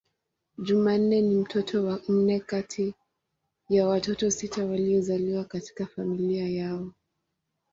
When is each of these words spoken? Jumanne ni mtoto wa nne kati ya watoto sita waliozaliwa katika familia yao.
Jumanne 0.57 1.21
ni 1.21 1.35
mtoto 1.35 1.85
wa 1.85 1.99
nne 2.09 2.39
kati 2.39 2.93
ya 3.69 3.87
watoto 3.87 4.31
sita 4.31 4.65
waliozaliwa 4.65 5.45
katika 5.45 5.85
familia 5.85 6.49
yao. 6.49 6.91